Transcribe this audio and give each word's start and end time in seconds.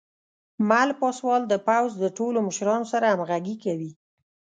مل 0.69 0.89
پاسوال 1.01 1.41
د 1.47 1.53
پوځ 1.67 1.89
د 1.99 2.05
ټولو 2.17 2.37
مشرانو 2.47 2.85
سره 2.93 3.05
همغږي 3.09 3.55
کوي. 3.63 3.91